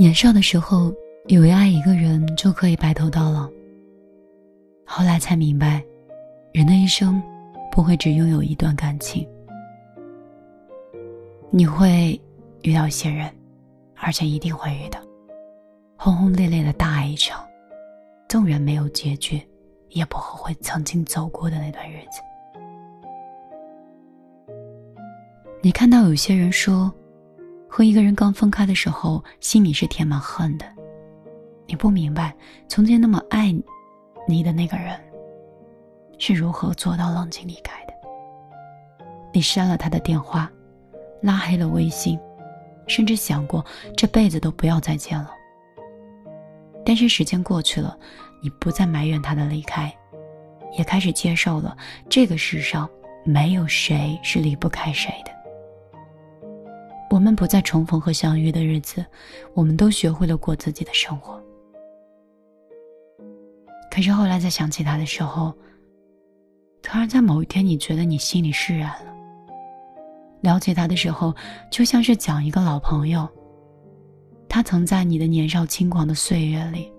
[0.00, 0.94] 年少的时候，
[1.26, 3.50] 以为爱一个人就可以白头到老。
[4.86, 5.82] 后来才明白，
[6.52, 7.20] 人的一生
[7.72, 9.26] 不会只拥有一段感情。
[11.50, 12.18] 你会
[12.62, 13.28] 遇到一些人，
[13.96, 15.00] 而且一定会遇到
[15.96, 17.44] 轰轰烈烈的大爱一场，
[18.28, 19.42] 纵然没有结局，
[19.88, 22.20] 也不后悔曾经走过的那段日子。
[25.60, 26.94] 你看到有些人说。
[27.68, 30.64] 和一个人刚分开的时候，心里是填满恨的。
[31.66, 32.34] 你不明白，
[32.66, 33.54] 从前那么爱
[34.26, 34.98] 你的那个人，
[36.18, 37.92] 是如何做到冷静离开的。
[39.32, 40.50] 你删了他的电话，
[41.20, 42.18] 拉黑了微信，
[42.86, 43.64] 甚至想过
[43.96, 45.30] 这辈子都不要再见了。
[46.84, 47.96] 但是时间过去了，
[48.42, 49.94] 你不再埋怨他的离开，
[50.78, 51.76] 也开始接受了
[52.08, 52.88] 这个世上
[53.24, 55.37] 没有谁是离不开谁的。
[57.10, 59.04] 我们不再重逢和相遇的日子，
[59.54, 61.42] 我们都学会了过自己的生活。
[63.90, 65.52] 可是后来再想起他的时候，
[66.82, 69.12] 突然在某一天，你觉得你心里释然了。
[70.42, 71.34] 了解他的时候，
[71.70, 73.28] 就像是讲一个老朋友。
[74.48, 76.92] 他曾在你的年少轻狂的岁月里，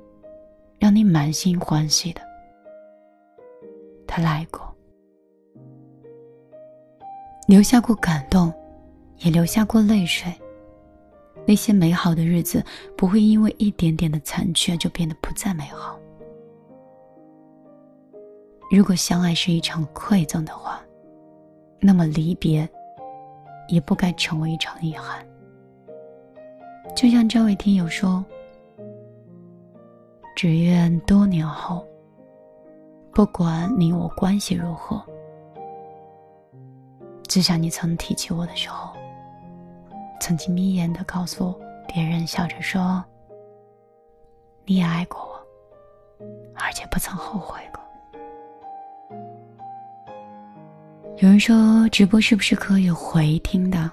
[0.78, 2.22] 让你满心欢喜的。
[4.06, 4.62] 他来过，
[7.48, 8.54] 留下过感动。
[9.20, 10.34] 也流下过泪水。
[11.48, 12.64] 那些美好的日子
[12.96, 15.98] 不会因为一点点的残缺就变得不再美好。
[18.70, 20.80] 如果相爱是一场馈赠的话，
[21.80, 22.70] 那么离别
[23.68, 25.26] 也不该成为一场遗憾。
[26.96, 28.24] 就像这位听友说
[30.36, 31.84] ：“只愿多年后，
[33.12, 35.02] 不管你我关系如何，
[37.28, 38.94] 只想你曾提起我的时候。”
[40.20, 43.04] 曾经眯眼的告诉别人，笑着说
[44.66, 46.26] ：“你也爱过我，
[46.56, 47.82] 而且不曾后悔过。”
[51.18, 53.92] 有人说直播是不是可以回听的？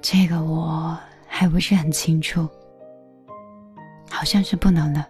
[0.00, 0.96] 这个我
[1.26, 2.48] 还不是很清楚，
[4.10, 5.04] 好像是不能的。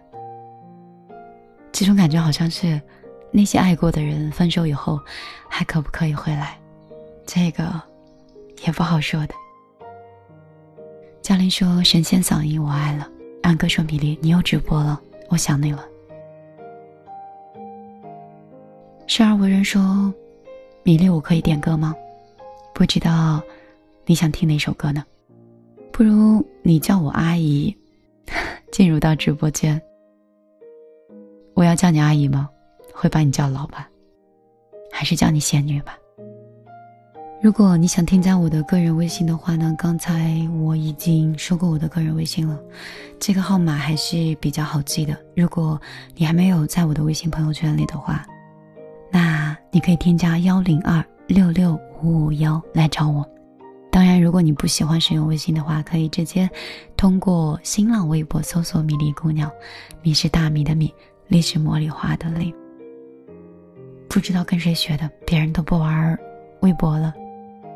[1.71, 2.81] 这种感觉好像是
[3.31, 4.99] 那些爱过的人分手以后
[5.47, 6.57] 还可不可以回来？
[7.25, 7.81] 这个
[8.65, 9.35] 也不好说的。
[11.27, 13.05] 嘉玲说：“神仙嗓音，我爱了。”
[13.43, 15.85] 安哥说：“米粒，你又直播了，我想你了。”
[19.07, 20.13] 生而为人说
[20.83, 21.93] ：“米粒，我可以点歌吗？
[22.73, 23.43] 不知道
[24.05, 25.03] 你想听哪首歌呢？
[25.91, 27.75] 不如你叫我阿姨，
[28.71, 29.81] 进入到直播间。
[31.55, 32.49] 我要叫你阿姨吗？
[32.93, 33.85] 会把你叫老板，
[34.93, 35.97] 还是叫你仙女吧？”
[37.39, 42.59] 如果你想添加我的个人微信的话呢，刚才我已经说过我的个人微信了，
[43.19, 45.15] 这个号码还是比较好记的。
[45.35, 45.79] 如果
[46.15, 48.25] 你还没有在我的微信朋友圈里的话，
[49.11, 53.23] 那你可以添加幺零二六六五五幺来找我。
[53.91, 56.49] 当然，如果你不喜欢使用微信的话，可以直接
[56.97, 59.49] 通过新浪微博搜索“米粒姑娘”，
[60.01, 60.91] 米是大米的米，
[61.27, 62.53] 粒是茉莉花的粒。
[64.09, 66.17] 不知道跟谁学的，别人都不玩
[66.61, 67.13] 微博了。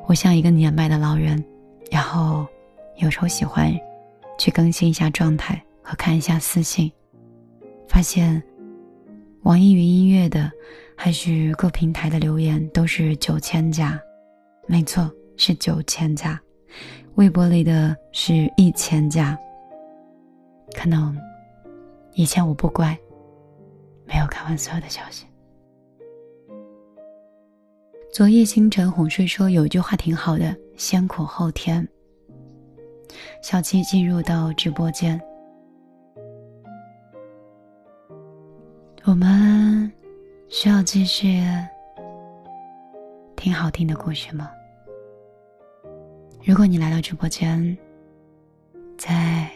[0.08, 1.44] 我像一个年迈的老人，
[1.90, 2.46] 然后
[2.98, 3.74] 有时候喜欢
[4.38, 6.92] 去更新一下状态和看一下私信，
[7.88, 8.42] 发现
[9.44, 10.52] 网易云音乐的
[10.98, 14.00] 还是各平台的留言都是九千加，
[14.68, 16.40] 没错是九千加，
[17.16, 19.38] 微博里的是一千加。
[20.76, 21.18] 可能
[22.14, 22.98] 以前我不乖，
[24.06, 25.26] 没有看完所有的消息。
[28.12, 31.88] 昨夜星辰哄睡说有一句话挺好的，先苦后甜。
[33.42, 35.20] 小七进入到直播间，
[39.06, 39.90] 我们
[40.50, 41.42] 需要继续
[43.38, 44.52] 听好听的故事吗？
[46.44, 47.78] 如果你来到直播间，
[48.98, 49.50] 在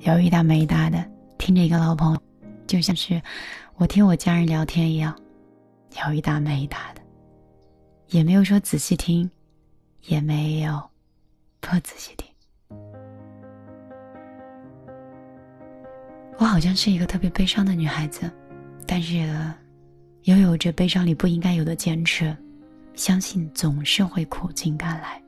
[0.00, 1.02] 有一搭没一搭的
[1.38, 2.22] 听着一个老朋友，
[2.66, 3.20] 就像是
[3.76, 5.18] 我听我家人聊天一样，
[6.06, 7.01] 有一搭没一搭的。
[8.12, 9.28] 也没有说仔细听，
[10.02, 10.78] 也没有
[11.60, 12.28] 不仔细听。
[16.36, 18.30] 我好像是一个特别悲伤的女孩子，
[18.86, 19.26] 但是
[20.24, 22.36] 拥有着悲伤里不应该有的坚持，
[22.94, 25.18] 相信总是会苦尽甘来。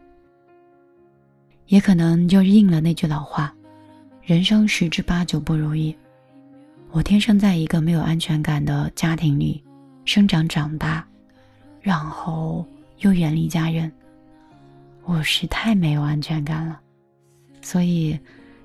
[1.68, 3.50] 也可能就应了那句老话：
[4.22, 5.96] 人生十之八九不如意。
[6.90, 9.64] 我天生在一个没有安全感的家庭里
[10.04, 11.02] 生长长大，
[11.80, 12.62] 然后。
[13.04, 13.92] 又远离家人，
[15.04, 16.80] 我是太没有安全感了，
[17.60, 18.18] 所以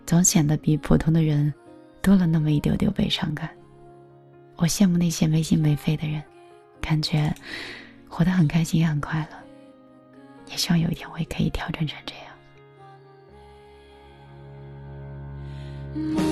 [0.06, 1.54] 总显得比普通的人
[2.02, 3.50] 多了那么一丢丢悲伤感。
[4.56, 6.24] 我羡慕那些没心没肺的人，
[6.80, 7.36] 感觉
[8.08, 9.38] 活得很开心也很快乐。
[10.50, 12.16] 也希望有一天我也可以调整成这
[16.16, 16.29] 样。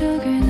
[0.00, 0.40] 속에